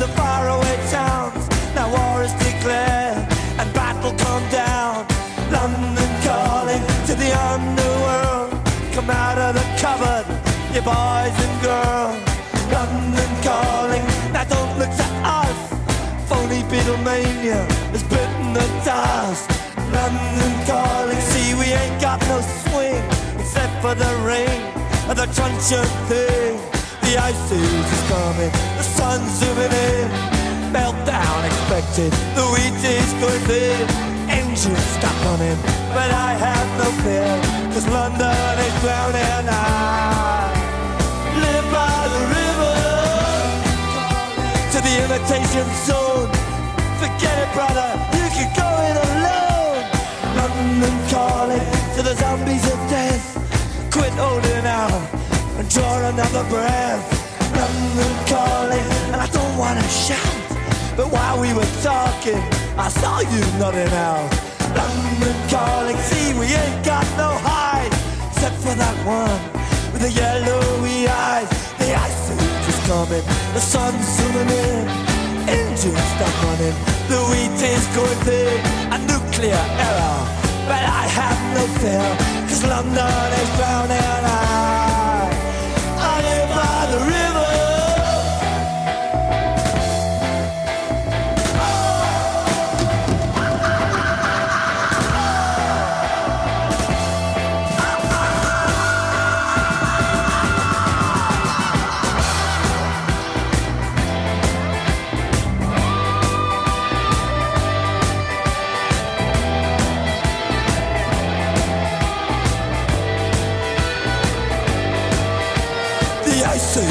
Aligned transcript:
the 0.00 0.08
faraway 0.16 0.76
towns. 0.88 1.46
Now 1.74 1.92
war 1.92 2.22
is 2.22 2.32
declared 2.40 3.20
and 3.60 3.68
battle 3.74 4.14
come 4.16 4.46
down. 4.48 5.04
London 5.52 6.10
calling 6.24 6.82
to 7.06 7.12
the 7.14 7.30
underworld. 7.52 8.50
Come 8.94 9.10
out 9.10 9.36
of 9.36 9.52
the 9.58 9.66
cupboard, 9.76 10.24
you 10.72 10.80
boys 10.80 11.36
and 11.44 11.56
girls. 11.60 12.16
London 12.72 13.30
calling, 13.44 14.04
now 14.32 14.44
don't 14.44 14.72
look 14.78 14.88
to 14.88 15.06
us. 15.40 15.58
Phony 16.28 16.62
Beatlemania 16.70 17.60
is 17.92 18.02
bitten 18.04 18.54
the 18.54 18.66
dust. 18.86 19.50
London 19.92 20.54
calling, 20.64 21.20
see 21.20 21.52
we 21.60 21.66
ain't 21.76 22.00
got 22.00 22.18
no 22.32 22.40
swing 22.40 23.04
except 23.38 23.74
for 23.82 23.94
the 23.94 24.12
rain 24.24 24.62
and 25.10 25.18
the 25.18 25.26
crunch 25.36 25.68
thing. 26.08 26.69
The 27.10 27.18
ice 27.18 27.50
age 27.50 27.58
is 27.58 28.02
coming, 28.06 28.52
the 28.78 28.84
sun's 28.84 29.32
zooming 29.40 29.72
in. 29.72 30.08
Meltdown 30.70 31.44
expected, 31.44 32.12
the 32.38 32.46
wheat 32.54 32.78
is 32.86 33.12
going 33.18 33.42
thin. 33.50 33.82
Engines 34.30 34.78
stop 34.94 35.16
running, 35.24 35.58
but 35.90 36.08
I 36.14 36.38
have 36.38 36.68
no 36.78 36.88
fear, 37.02 37.34
cause 37.74 37.88
London 37.88 38.58
is 38.62 38.74
drowning. 38.80 39.26
And 39.42 39.48
I 39.50 40.54
live 41.34 41.66
by 41.74 42.06
the 42.14 42.22
river 42.38 42.78
to 44.70 44.78
the 44.78 44.94
imitation 45.02 45.66
zone. 45.86 46.39
Draw 55.80 55.96
another 56.12 56.44
breath. 56.52 57.04
London 57.56 58.12
calling, 58.28 58.86
and 59.12 59.16
I 59.16 59.28
don't 59.38 59.56
wanna 59.56 59.86
shout. 59.88 60.36
But 60.96 61.08
while 61.14 61.40
we 61.40 61.50
were 61.58 61.72
talking, 61.82 62.42
I 62.76 62.88
saw 63.00 63.20
you 63.32 63.42
nodding 63.58 63.94
out. 64.08 64.28
London 64.76 65.36
calling, 65.48 65.96
see 66.08 66.26
we 66.40 66.46
ain't 66.62 66.80
got 66.84 67.06
no 67.22 67.30
hide, 67.48 67.94
except 68.28 68.56
for 68.64 68.74
that 68.82 68.96
one 69.22 69.40
with 69.92 70.02
the 70.06 70.12
yellowy 70.22 71.08
eyes. 71.08 71.50
The 71.80 71.88
ice 72.08 72.24
is 72.70 72.78
coming, 72.90 73.24
the 73.56 73.62
sun's 73.72 74.04
zooming 74.16 74.50
in, 74.64 74.84
engines 75.58 76.06
stop 76.14 76.34
running, 76.44 76.76
the 77.12 77.20
wheat 77.30 77.60
is 77.74 77.86
going 77.96 78.20
thin, 78.28 78.60
a 78.94 78.98
nuclear 79.10 79.64
error. 79.88 80.20
But 80.68 80.82
I 81.00 81.04
have 81.18 81.40
no 81.56 81.64
fear, 81.80 82.08
cause 82.48 82.62
London 82.72 83.28
is 83.42 83.50
drowning. 83.56 84.24
I, 84.36 84.79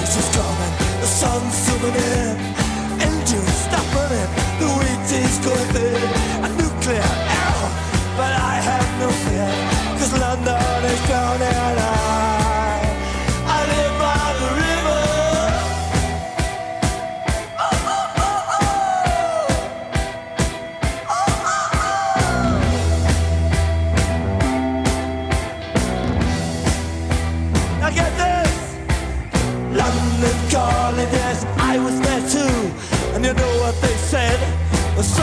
age 0.00 0.16
is 0.16 0.28
coming, 0.34 0.72
the 1.00 1.06
sun's 1.06 1.54
zooming 1.64 1.94
in, 1.94 2.36
engines 3.00 3.56
stop 3.66 3.86
running, 3.94 4.30
the 4.60 4.68
wheat 4.78 5.10
is 5.12 5.38
going 5.44 5.68
thin, 5.74 6.00
a 6.44 6.48
nuclear 6.60 7.10
error, 7.38 7.70
but 8.16 8.32
I 8.32 8.54
have 8.68 8.88
no 9.00 9.08
fear, 9.24 9.50
cause 9.98 10.12
London 10.18 10.84
is 10.84 11.06
drowning. 11.06 11.59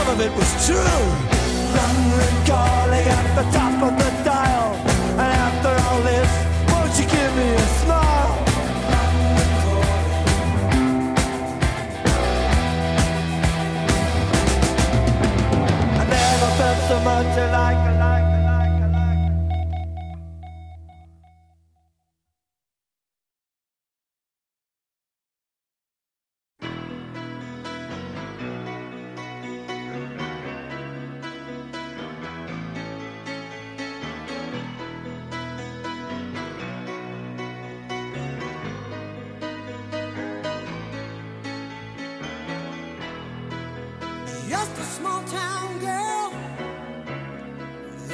Some 0.08 0.20
of 0.20 0.26
it 0.26 0.32
was 0.32 0.66
true. 0.66 0.76
London 1.76 2.46
calling 2.46 3.06
at 3.06 3.26
the 3.36 3.42
top 3.56 3.82
of 3.82 3.98
the 3.98 4.24
dial. 4.24 4.47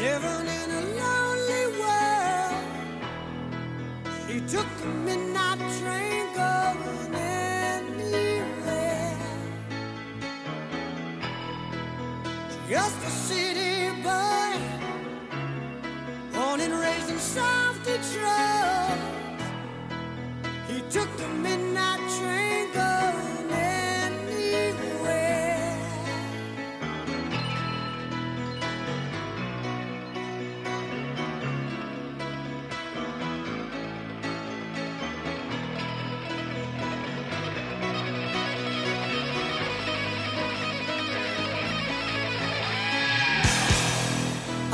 Living 0.04 0.46
in 0.60 0.68
a 0.80 0.82
lonely 1.00 1.64
world. 1.80 2.64
She 4.26 4.36
took 4.54 4.68
the 4.82 4.90
midnight 5.06 5.60
train 5.78 6.24
going 6.40 7.14
anywhere. 7.14 8.36
Just 12.68 12.98
a 13.10 13.12
city 13.28 13.76
boy, 14.08 14.52
born 16.34 16.58
and 16.60 16.74
raised 16.84 17.10
in 17.10 17.18
South 17.18 17.78
Detroit. 17.88 19.00
He 20.68 20.78
took 20.94 21.10
the 21.16 21.28
midnight 21.46 22.03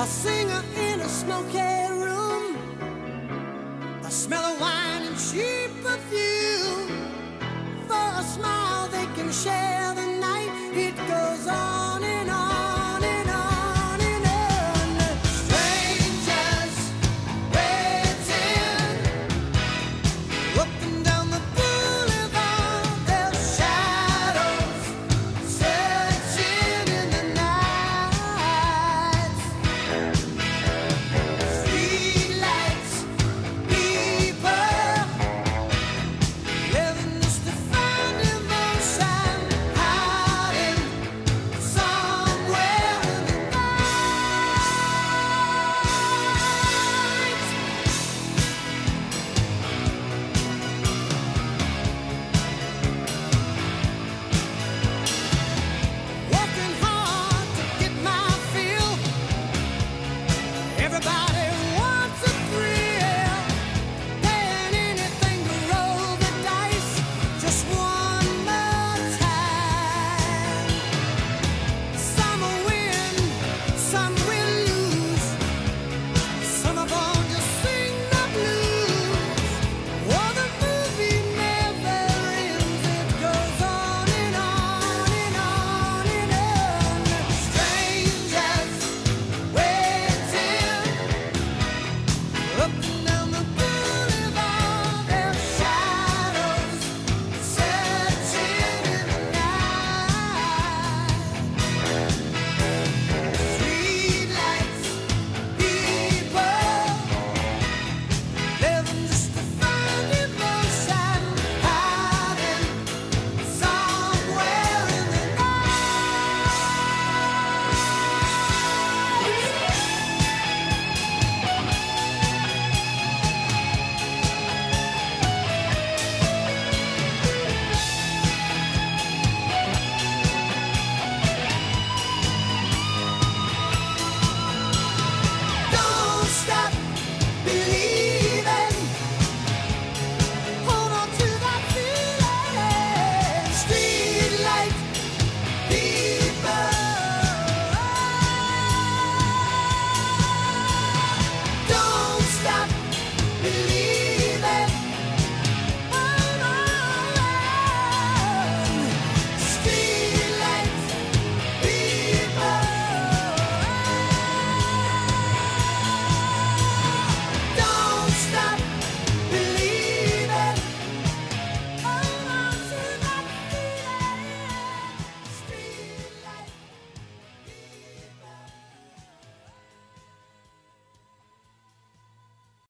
A 0.00 0.06
singer 0.06 0.64
in 0.79 1.00
a 1.02 1.08
smoky 1.11 1.80